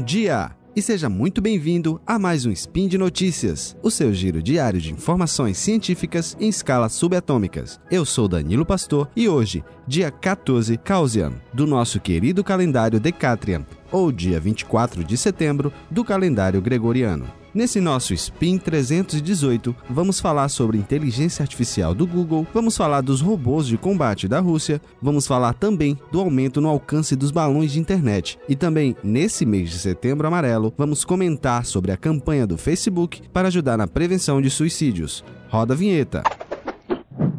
dia! 0.00 0.56
E 0.74 0.80
seja 0.80 1.06
muito 1.06 1.42
bem-vindo 1.42 2.00
a 2.06 2.18
mais 2.18 2.46
um 2.46 2.50
Spin 2.50 2.88
de 2.88 2.96
Notícias, 2.96 3.76
o 3.82 3.90
seu 3.90 4.10
giro 4.14 4.42
diário 4.42 4.80
de 4.80 4.90
informações 4.90 5.58
científicas 5.58 6.34
em 6.40 6.48
escalas 6.48 6.94
subatômicas. 6.94 7.78
Eu 7.90 8.06
sou 8.06 8.26
Danilo 8.26 8.64
Pastor 8.64 9.10
e 9.14 9.28
hoje, 9.28 9.62
dia 9.86 10.10
14 10.10 10.76
Causian, 10.78 11.32
do 11.52 11.66
nosso 11.66 12.00
querido 12.00 12.44
calendário 12.44 13.00
Decatrian, 13.00 13.66
ou 13.90 14.12
dia 14.12 14.38
24 14.40 15.04
de 15.04 15.16
setembro 15.16 15.72
do 15.90 16.04
calendário 16.04 16.60
gregoriano. 16.60 17.26
Nesse 17.54 17.82
nosso 17.82 18.14
Spin 18.14 18.56
318, 18.56 19.76
vamos 19.90 20.18
falar 20.18 20.48
sobre 20.48 20.78
inteligência 20.78 21.42
artificial 21.42 21.94
do 21.94 22.06
Google, 22.06 22.46
vamos 22.54 22.74
falar 22.74 23.02
dos 23.02 23.20
robôs 23.20 23.66
de 23.66 23.76
combate 23.76 24.26
da 24.26 24.40
Rússia, 24.40 24.80
vamos 25.02 25.26
falar 25.26 25.52
também 25.52 25.98
do 26.10 26.18
aumento 26.18 26.62
no 26.62 26.68
alcance 26.68 27.14
dos 27.14 27.30
balões 27.30 27.72
de 27.72 27.78
internet. 27.78 28.38
E 28.48 28.56
também, 28.56 28.96
nesse 29.04 29.44
mês 29.44 29.68
de 29.68 29.78
setembro 29.78 30.26
amarelo, 30.26 30.72
vamos 30.78 31.04
comentar 31.04 31.66
sobre 31.66 31.92
a 31.92 31.96
campanha 31.96 32.46
do 32.46 32.56
Facebook 32.56 33.20
para 33.30 33.48
ajudar 33.48 33.76
na 33.76 33.86
prevenção 33.86 34.40
de 34.40 34.48
suicídios. 34.48 35.22
Roda 35.50 35.74
a 35.74 35.76
vinheta. 35.76 36.22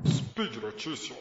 Speed 0.05 0.57
Notícias. 0.61 1.17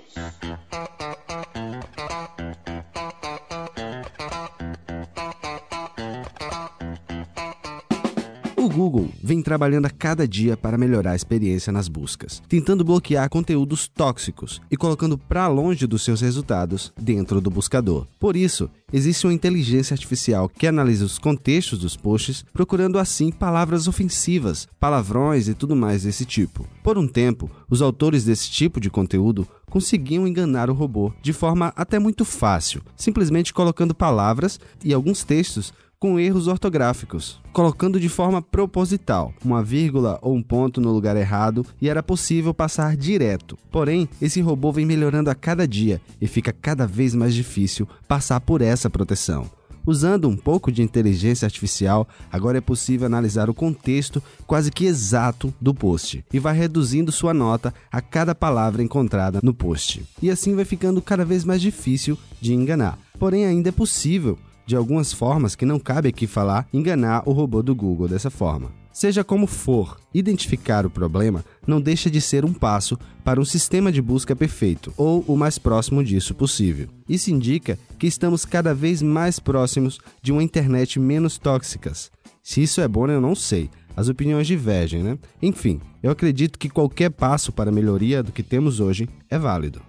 Vem 9.32 9.40
trabalhando 9.40 9.86
a 9.86 9.90
cada 9.90 10.28
dia 10.28 10.58
para 10.58 10.76
melhorar 10.76 11.12
a 11.12 11.16
experiência 11.16 11.72
nas 11.72 11.88
buscas, 11.88 12.42
tentando 12.46 12.84
bloquear 12.84 13.30
conteúdos 13.30 13.88
tóxicos 13.88 14.60
e 14.70 14.76
colocando 14.76 15.16
para 15.16 15.48
longe 15.48 15.86
dos 15.86 16.02
seus 16.02 16.20
resultados 16.20 16.92
dentro 17.00 17.40
do 17.40 17.48
buscador. 17.48 18.06
Por 18.20 18.36
isso, 18.36 18.68
existe 18.92 19.26
uma 19.26 19.32
inteligência 19.32 19.94
artificial 19.94 20.50
que 20.50 20.66
analisa 20.66 21.06
os 21.06 21.18
contextos 21.18 21.78
dos 21.78 21.96
posts, 21.96 22.44
procurando 22.52 22.98
assim 22.98 23.32
palavras 23.32 23.88
ofensivas, 23.88 24.68
palavrões 24.78 25.48
e 25.48 25.54
tudo 25.54 25.74
mais 25.74 26.02
desse 26.02 26.26
tipo. 26.26 26.66
Por 26.82 26.98
um 26.98 27.08
tempo, 27.08 27.50
os 27.70 27.80
autores 27.80 28.24
desse 28.24 28.50
tipo 28.50 28.78
de 28.78 28.90
conteúdo 28.90 29.48
conseguiam 29.70 30.28
enganar 30.28 30.68
o 30.68 30.74
robô 30.74 31.10
de 31.22 31.32
forma 31.32 31.72
até 31.74 31.98
muito 31.98 32.26
fácil, 32.26 32.82
simplesmente 32.94 33.54
colocando 33.54 33.94
palavras 33.94 34.60
e 34.84 34.92
alguns 34.92 35.24
textos 35.24 35.72
com 36.02 36.18
erros 36.18 36.48
ortográficos, 36.48 37.40
colocando 37.52 38.00
de 38.00 38.08
forma 38.08 38.42
proposital 38.42 39.32
uma 39.44 39.62
vírgula 39.62 40.18
ou 40.20 40.34
um 40.34 40.42
ponto 40.42 40.80
no 40.80 40.90
lugar 40.90 41.16
errado 41.16 41.64
e 41.80 41.88
era 41.88 42.02
possível 42.02 42.52
passar 42.52 42.96
direto. 42.96 43.56
Porém, 43.70 44.08
esse 44.20 44.40
robô 44.40 44.72
vem 44.72 44.84
melhorando 44.84 45.30
a 45.30 45.34
cada 45.36 45.64
dia 45.64 46.00
e 46.20 46.26
fica 46.26 46.52
cada 46.52 46.88
vez 46.88 47.14
mais 47.14 47.32
difícil 47.32 47.88
passar 48.08 48.40
por 48.40 48.60
essa 48.62 48.90
proteção. 48.90 49.48
Usando 49.86 50.28
um 50.28 50.36
pouco 50.36 50.72
de 50.72 50.82
inteligência 50.82 51.46
artificial, 51.46 52.08
agora 52.32 52.58
é 52.58 52.60
possível 52.60 53.06
analisar 53.06 53.48
o 53.48 53.54
contexto 53.54 54.20
quase 54.44 54.72
que 54.72 54.86
exato 54.86 55.54
do 55.60 55.72
post 55.72 56.24
e 56.32 56.40
vai 56.40 56.56
reduzindo 56.56 57.12
sua 57.12 57.32
nota 57.32 57.72
a 57.92 58.00
cada 58.00 58.34
palavra 58.34 58.82
encontrada 58.82 59.38
no 59.40 59.54
post. 59.54 60.04
E 60.20 60.32
assim 60.32 60.56
vai 60.56 60.64
ficando 60.64 61.00
cada 61.00 61.24
vez 61.24 61.44
mais 61.44 61.62
difícil 61.62 62.18
de 62.40 62.54
enganar. 62.54 62.98
Porém, 63.20 63.46
ainda 63.46 63.68
é 63.68 63.72
possível 63.72 64.36
de 64.72 64.76
algumas 64.76 65.12
formas 65.12 65.54
que 65.54 65.66
não 65.66 65.78
cabe 65.78 66.08
aqui 66.08 66.26
falar, 66.26 66.66
enganar 66.72 67.28
o 67.28 67.32
robô 67.32 67.62
do 67.62 67.74
Google 67.74 68.08
dessa 68.08 68.30
forma. 68.30 68.72
Seja 68.90 69.22
como 69.22 69.46
for, 69.46 70.00
identificar 70.14 70.86
o 70.86 70.90
problema 70.90 71.44
não 71.66 71.78
deixa 71.78 72.10
de 72.10 72.22
ser 72.22 72.42
um 72.42 72.54
passo 72.54 72.98
para 73.22 73.38
um 73.38 73.44
sistema 73.44 73.92
de 73.92 74.00
busca 74.00 74.34
perfeito, 74.34 74.90
ou 74.96 75.22
o 75.28 75.36
mais 75.36 75.58
próximo 75.58 76.02
disso 76.02 76.34
possível. 76.34 76.88
Isso 77.06 77.30
indica 77.30 77.78
que 77.98 78.06
estamos 78.06 78.46
cada 78.46 78.74
vez 78.74 79.02
mais 79.02 79.38
próximos 79.38 80.00
de 80.22 80.32
uma 80.32 80.42
internet 80.42 80.98
menos 80.98 81.36
tóxicas. 81.36 82.10
Se 82.42 82.62
isso 82.62 82.80
é 82.80 82.88
bom, 82.88 83.06
eu 83.08 83.20
não 83.20 83.34
sei. 83.34 83.68
As 83.94 84.08
opiniões 84.08 84.46
divergem, 84.46 85.02
né? 85.02 85.18
Enfim, 85.42 85.82
eu 86.02 86.10
acredito 86.10 86.58
que 86.58 86.70
qualquer 86.70 87.10
passo 87.10 87.52
para 87.52 87.68
a 87.68 87.74
melhoria 87.74 88.22
do 88.22 88.32
que 88.32 88.42
temos 88.42 88.80
hoje 88.80 89.06
é 89.28 89.38
válido. 89.38 89.82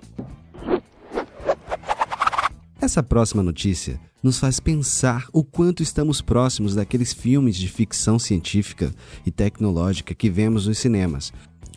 Essa 2.81 3.01
próxima 3.01 3.41
notícia 3.41 3.97
nos 4.23 4.39
faz 4.39 4.59
pensar 4.59 5.27
o 5.33 5.43
quanto 5.43 5.83
estamos 5.83 6.21
próximos 6.21 6.73
daqueles 6.73 7.11
filmes 7.11 7.57
de 7.57 7.67
ficção 7.67 8.17
científica 8.17 8.93
e 9.25 9.29
tecnológica 9.29 10.15
que 10.15 10.29
vemos 10.29 10.65
nos 10.65 10.77
cinemas. 10.77 11.33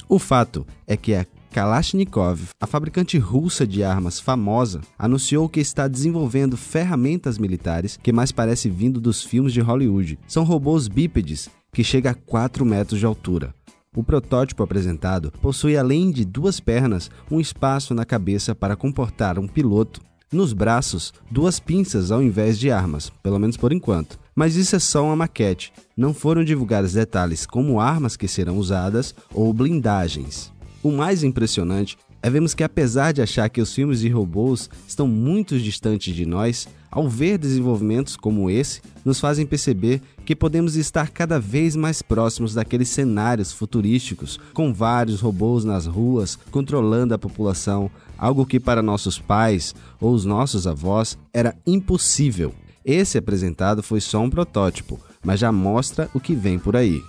O 0.09 0.21
fato 0.21 0.65
é 0.87 0.97
que 0.97 1.13
a 1.13 1.27
Kalashnikov, 1.51 2.51
a 2.61 2.67
fabricante 2.67 3.19
russa 3.19 3.67
de 3.67 3.83
armas 3.83 4.21
famosa, 4.21 4.83
anunciou 4.97 5.49
que 5.49 5.59
está 5.59 5.89
desenvolvendo 5.89 6.57
ferramentas 6.57 7.39
militares 7.39 7.99
que 8.01 8.13
mais 8.13 8.31
parece 8.31 8.69
vindo 8.69 9.01
dos 9.01 9.25
filmes 9.25 9.53
de 9.53 9.61
Hollywood. 9.61 10.19
São 10.29 10.45
robôs 10.45 10.87
bípedes 10.87 11.49
que 11.73 11.83
chegam 11.83 12.13
a 12.13 12.15
4 12.15 12.65
metros 12.65 13.01
de 13.01 13.07
altura. 13.07 13.55
O 13.97 14.05
protótipo 14.05 14.63
apresentado 14.63 15.33
possui, 15.41 15.77
além 15.77 16.11
de 16.11 16.25
duas 16.25 16.61
pernas, 16.61 17.11
um 17.31 17.41
espaço 17.41 17.95
na 17.95 18.05
cabeça 18.05 18.55
para 18.55 18.77
comportar 18.77 19.39
um 19.39 19.49
piloto 19.49 20.03
nos 20.33 20.53
braços, 20.53 21.15
duas 21.31 21.61
pinças 21.61 22.11
ao 22.11 22.23
invés 22.23 22.59
de 22.59 22.71
armas, 22.71 23.11
pelo 23.23 23.39
menos 23.39 23.57
por 23.57 23.73
enquanto. 23.73 24.19
Mas 24.35 24.57
isso 24.57 24.77
é 24.77 24.79
só 24.79 25.05
uma 25.05 25.17
maquete. 25.17 25.73
Não 25.97 26.13
foram 26.13 26.45
divulgados 26.45 26.93
detalhes 26.93 27.47
como 27.47 27.81
armas 27.81 28.17
que 28.17 28.29
serão 28.29 28.59
usadas 28.59 29.15
ou 29.33 29.53
blindagens. 29.53 30.53
O 30.83 30.93
mais 30.93 31.23
impressionante 31.23 31.97
é 32.23 32.31
vermos 32.31 32.55
que 32.55 32.65
apesar 32.65 33.13
de 33.13 33.23
achar 33.23 33.49
que 33.49 33.61
os 33.61 33.73
filmes 33.73 34.01
de 34.01 34.09
robôs 34.09 34.69
estão 34.87 35.07
muito 35.07 35.59
distantes 35.59 36.15
de 36.15 36.27
nós, 36.27 36.69
ao 36.91 37.09
ver 37.09 37.39
desenvolvimentos 37.39 38.17
como 38.17 38.51
esse, 38.51 38.81
nos 39.05 39.21
fazem 39.21 39.47
perceber 39.47 40.01
que 40.25 40.35
podemos 40.35 40.77
estar 40.77 41.11
cada 41.11 41.39
vez 41.39 41.77
mais 41.77 42.03
próximos 42.03 42.55
daqueles 42.55 42.89
cenários 42.89 43.53
futurísticos, 43.53 44.41
com 44.53 44.73
vários 44.73 45.21
robôs 45.21 45.65
nas 45.65 45.87
ruas 45.87 46.39
controlando 46.51 47.15
a 47.15 47.19
população, 47.19 47.91
algo 48.19 48.47
que 48.47 48.59
para 48.59 48.83
nossos 48.83 49.19
pais 49.19 49.75
ou 50.01 50.13
os 50.13 50.25
nossos 50.25 50.67
avós 50.67 51.17
era 51.33 51.55
impossível. 51.67 52.53
Esse 52.85 53.19
apresentado 53.19 53.83
foi 53.83 54.01
só 54.01 54.21
um 54.21 54.31
protótipo, 54.31 54.99
mas 55.23 55.41
já 55.41 55.53
mostra 55.53 56.09
o 56.15 56.21
que 56.21 56.35
vem 56.35 56.59
por 56.59 56.77
aí. 56.77 57.03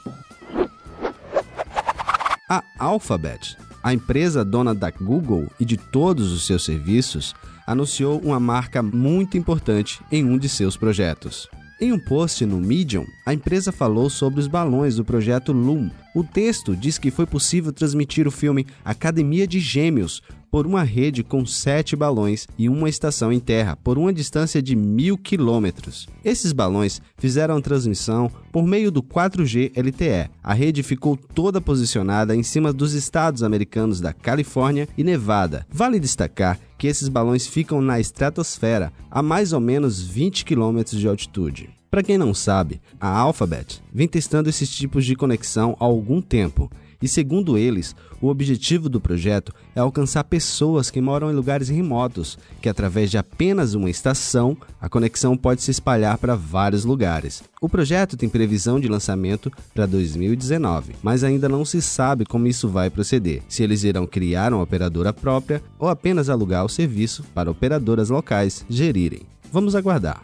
A 2.49 2.63
Alphabet 2.79 3.57
a 3.83 3.93
empresa 3.93 4.43
dona 4.43 4.73
da 4.73 4.91
Google 4.91 5.47
e 5.59 5.65
de 5.65 5.77
todos 5.77 6.31
os 6.31 6.45
seus 6.45 6.63
serviços 6.63 7.35
anunciou 7.65 8.19
uma 8.19 8.39
marca 8.39 8.81
muito 8.81 9.37
importante 9.37 10.01
em 10.11 10.23
um 10.23 10.37
de 10.37 10.47
seus 10.47 10.77
projetos. 10.77 11.49
Em 11.79 11.91
um 11.91 11.99
post 11.99 12.43
no 12.43 12.59
Medium, 12.59 13.05
a 13.23 13.35
empresa 13.35 13.71
falou 13.71 14.09
sobre 14.09 14.39
os 14.39 14.47
balões 14.47 14.95
do 14.95 15.05
projeto 15.05 15.53
Loom. 15.53 15.91
O 16.15 16.23
texto 16.23 16.75
diz 16.75 16.97
que 16.97 17.11
foi 17.11 17.27
possível 17.27 17.71
transmitir 17.71 18.27
o 18.27 18.31
filme 18.31 18.65
Academia 18.83 19.45
de 19.45 19.59
Gêmeos 19.59 20.23
por 20.51 20.65
uma 20.65 20.83
rede 20.83 21.23
com 21.23 21.45
sete 21.45 21.95
balões 21.95 22.47
e 22.57 22.69
uma 22.69 22.89
estação 22.89 23.31
em 23.31 23.39
terra, 23.39 23.75
por 23.75 23.97
uma 23.97 24.13
distância 24.13 24.61
de 24.61 24.75
mil 24.75 25.17
quilômetros. 25.17 26.07
Esses 26.23 26.51
balões 26.51 27.01
fizeram 27.17 27.57
a 27.57 27.61
transmissão 27.61 28.31
por 28.51 28.65
meio 28.65 28.91
do 28.91 29.03
4G 29.03 29.71
LTE. 29.75 30.29
A 30.43 30.53
rede 30.53 30.83
ficou 30.83 31.17
toda 31.17 31.61
posicionada 31.61 32.35
em 32.35 32.43
cima 32.43 32.71
dos 32.73 32.93
estados 32.93 33.43
americanos 33.43 34.01
da 34.01 34.13
Califórnia 34.13 34.87
e 34.97 35.03
Nevada. 35.03 35.65
Vale 35.69 35.99
destacar 35.99 36.59
que 36.77 36.87
esses 36.87 37.09
balões 37.09 37.47
ficam 37.47 37.81
na 37.81 37.99
estratosfera, 37.99 38.93
a 39.09 39.21
mais 39.21 39.53
ou 39.53 39.59
menos 39.59 40.01
20 40.01 40.45
quilômetros 40.45 40.99
de 40.99 41.07
altitude. 41.07 41.69
Para 41.89 42.03
quem 42.03 42.17
não 42.17 42.33
sabe, 42.33 42.81
a 42.99 43.07
Alphabet 43.07 43.81
vem 43.93 44.07
testando 44.07 44.49
esses 44.49 44.69
tipos 44.69 45.05
de 45.05 45.15
conexão 45.15 45.75
há 45.79 45.85
algum 45.85 46.21
tempo 46.21 46.69
e, 47.01 47.07
segundo 47.07 47.57
eles, 47.57 47.95
o 48.21 48.27
objetivo 48.27 48.89
do 48.89 48.99
projeto 48.99 49.53
é 49.75 49.79
alcançar 49.79 50.23
pessoas 50.23 50.89
que 50.89 51.01
moram 51.01 51.31
em 51.31 51.35
lugares 51.35 51.69
remotos, 51.69 52.37
que 52.61 52.69
através 52.69 53.11
de 53.11 53.17
apenas 53.17 53.73
uma 53.73 53.89
estação, 53.89 54.57
a 54.81 54.89
conexão 54.89 55.37
pode 55.37 55.61
se 55.61 55.71
espalhar 55.71 56.17
para 56.17 56.35
vários 56.35 56.83
lugares. 56.83 57.43
O 57.61 57.69
projeto 57.69 58.17
tem 58.17 58.29
previsão 58.29 58.79
de 58.79 58.87
lançamento 58.87 59.51
para 59.73 59.85
2019, 59.85 60.95
mas 61.01 61.23
ainda 61.23 61.47
não 61.47 61.63
se 61.63 61.81
sabe 61.81 62.25
como 62.25 62.47
isso 62.47 62.67
vai 62.67 62.89
proceder. 62.89 63.43
Se 63.47 63.63
eles 63.63 63.83
irão 63.83 64.07
criar 64.07 64.53
uma 64.53 64.63
operadora 64.63 65.13
própria 65.13 65.61
ou 65.79 65.89
apenas 65.89 66.29
alugar 66.29 66.65
o 66.65 66.69
serviço 66.69 67.23
para 67.33 67.51
operadoras 67.51 68.09
locais 68.09 68.65
gerirem. 68.69 69.21
Vamos 69.51 69.75
aguardar. 69.75 70.23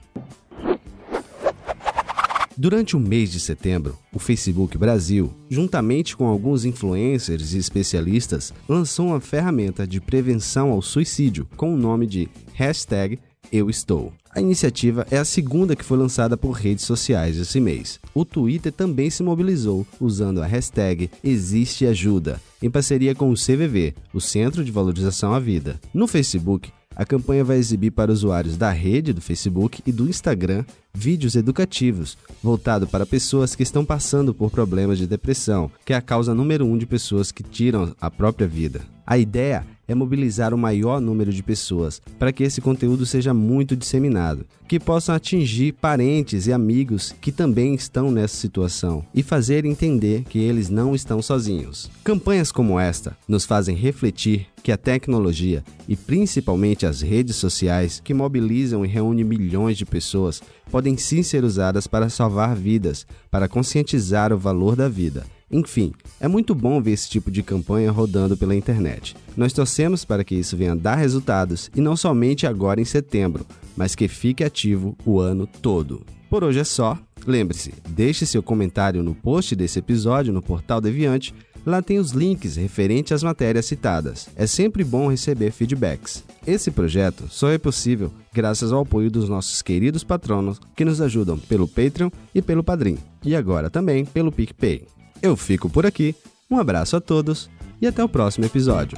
Durante 2.55 2.95
o 2.95 2.99
mês 2.99 3.31
de 3.31 3.39
setembro, 3.39 3.97
o 4.13 4.19
Facebook 4.19 4.77
Brasil, 4.77 5.33
juntamente 5.49 6.15
com 6.15 6.27
alguns 6.27 6.65
influencers 6.65 7.53
e 7.53 7.57
especialistas, 7.57 8.53
lançou 8.69 9.07
uma 9.07 9.19
ferramenta 9.19 9.87
de 9.87 9.99
prevenção 9.99 10.69
ao 10.69 10.81
suicídio 10.81 11.47
com 11.57 11.73
o 11.73 11.77
nome 11.77 12.05
de 12.05 12.29
hashtag 12.53 13.17
Eu 13.51 13.71
Estou. 13.71 14.13
A 14.29 14.39
iniciativa 14.39 15.05
é 15.09 15.17
a 15.17 15.25
segunda 15.25 15.75
que 15.75 15.83
foi 15.83 15.97
lançada 15.97 16.37
por 16.37 16.51
redes 16.51 16.85
sociais 16.85 17.37
esse 17.37 17.59
mês. 17.59 17.99
O 18.13 18.23
Twitter 18.23 18.71
também 18.71 19.09
se 19.09 19.23
mobilizou 19.23 19.85
usando 19.99 20.41
a 20.41 20.45
hashtag 20.45 21.09
Existe 21.23 21.87
Ajuda, 21.87 22.39
em 22.61 22.69
parceria 22.69 23.15
com 23.15 23.31
o 23.31 23.35
CVV, 23.35 23.95
o 24.13 24.21
Centro 24.21 24.63
de 24.63 24.71
Valorização 24.71 25.33
à 25.33 25.39
Vida. 25.39 25.79
No 25.93 26.07
Facebook, 26.07 26.71
A 26.95 27.05
campanha 27.05 27.43
vai 27.43 27.57
exibir 27.57 27.91
para 27.91 28.11
usuários 28.11 28.57
da 28.57 28.69
rede 28.69 29.13
do 29.13 29.21
Facebook 29.21 29.81
e 29.85 29.91
do 29.91 30.07
Instagram 30.07 30.63
vídeos 30.93 31.35
educativos 31.35 32.17
voltados 32.41 32.89
para 32.89 33.05
pessoas 33.05 33.55
que 33.55 33.63
estão 33.63 33.83
passando 33.83 34.33
por 34.33 34.51
problemas 34.51 34.99
de 34.99 35.07
depressão, 35.07 35.71
que 35.83 35.93
é 35.93 35.95
a 35.95 36.01
causa 36.01 36.35
número 36.35 36.65
um 36.65 36.77
de 36.77 36.85
pessoas 36.85 37.31
que 37.31 37.41
tiram 37.41 37.95
a 37.99 38.11
própria 38.11 38.47
vida. 38.47 38.81
A 39.05 39.17
ideia 39.17 39.65
é 39.87 39.95
mobilizar 39.95 40.53
o 40.53 40.57
maior 40.57 40.99
número 41.01 41.31
de 41.31 41.43
pessoas 41.43 42.01
para 42.17 42.31
que 42.31 42.43
esse 42.43 42.61
conteúdo 42.61 43.05
seja 43.05 43.33
muito 43.33 43.75
disseminado, 43.75 44.45
que 44.67 44.79
possam 44.79 45.13
atingir 45.13 45.73
parentes 45.73 46.47
e 46.47 46.53
amigos 46.53 47.13
que 47.21 47.31
também 47.31 47.75
estão 47.75 48.11
nessa 48.11 48.35
situação 48.35 49.05
e 49.13 49.21
fazer 49.21 49.65
entender 49.65 50.23
que 50.23 50.39
eles 50.39 50.69
não 50.69 50.95
estão 50.95 51.21
sozinhos. 51.21 51.91
Campanhas 52.03 52.51
como 52.51 52.79
esta 52.79 53.17
nos 53.27 53.45
fazem 53.45 53.75
refletir 53.75 54.47
que 54.63 54.71
a 54.71 54.77
tecnologia 54.77 55.63
e 55.87 55.95
principalmente 55.95 56.85
as 56.85 57.01
redes 57.01 57.35
sociais 57.35 58.01
que 58.01 58.13
mobilizam 58.13 58.85
e 58.85 58.87
reúnem 58.87 59.25
milhões 59.25 59.77
de 59.77 59.85
pessoas 59.85 60.41
podem 60.73 60.97
sim 60.97 61.21
ser 61.21 61.43
usadas 61.43 61.85
para 61.85 62.09
salvar 62.09 62.55
vidas, 62.55 63.05
para 63.29 63.47
conscientizar 63.47 64.33
o 64.33 64.37
valor 64.37 64.75
da 64.75 64.89
vida 64.89 65.23
enfim, 65.53 65.93
é 66.19 66.27
muito 66.27 66.55
bom 66.55 66.81
ver 66.81 66.91
esse 66.93 67.07
tipo 67.07 67.29
de 67.29 67.43
campanha 67.43 67.91
rodando 67.91 68.35
pela 68.35 68.55
internet. 68.55 69.15
Nós 69.37 69.53
torcemos 69.53 70.03
para 70.03 70.23
que 70.23 70.33
isso 70.33 70.57
venha 70.57 70.75
dar 70.75 70.95
resultados 70.95 71.69
e 71.75 71.79
não 71.79 71.95
somente 71.95 72.47
agora 72.47 72.81
em 72.81 72.85
setembro, 72.85 73.45
mas 73.77 73.93
que 73.93 74.07
fique 74.07 74.43
ativo 74.43 74.97
o 75.05 75.19
ano 75.19 75.45
todo. 75.45 76.01
Por 76.27 76.43
hoje 76.43 76.59
é 76.59 76.63
só. 76.63 76.97
Lembre-se, 77.27 77.71
deixe 77.87 78.25
seu 78.25 78.41
comentário 78.41 79.03
no 79.03 79.13
post 79.13 79.55
desse 79.55 79.77
episódio 79.77 80.33
no 80.33 80.41
Portal 80.41 80.81
Deviante. 80.81 81.33
Lá 81.65 81.81
tem 81.81 81.97
os 81.97 82.11
links 82.11 82.57
referentes 82.57 83.13
às 83.13 83.23
matérias 83.23 83.65
citadas. 83.65 84.27
É 84.35 84.45
sempre 84.45 84.83
bom 84.83 85.09
receber 85.09 85.51
feedbacks. 85.51 86.23
Esse 86.45 86.69
projeto 86.69 87.25
só 87.29 87.49
é 87.49 87.57
possível 87.57 88.11
graças 88.33 88.71
ao 88.71 88.81
apoio 88.81 89.09
dos 89.09 89.29
nossos 89.29 89.61
queridos 89.61 90.03
patronos 90.03 90.59
que 90.75 90.83
nos 90.83 90.99
ajudam 90.99 91.37
pelo 91.37 91.67
Patreon 91.67 92.09
e 92.35 92.41
pelo 92.41 92.63
Padrim, 92.63 92.97
e 93.23 93.35
agora 93.35 93.69
também 93.69 94.03
pelo 94.03 94.31
PicPay. 94.31 94.85
Eu 95.21 95.37
fico 95.37 95.69
por 95.69 95.85
aqui, 95.85 96.13
um 96.51 96.57
abraço 96.57 96.97
a 96.97 97.01
todos 97.01 97.49
e 97.81 97.87
até 97.87 98.03
o 98.03 98.09
próximo 98.09 98.45
episódio. 98.45 98.97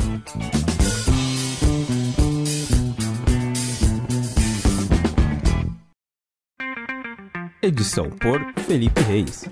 Edição 7.62 8.10
por 8.12 8.40
Felipe 8.68 9.02
Reis. 9.02 9.46